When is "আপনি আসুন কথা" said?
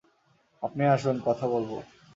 0.63-1.45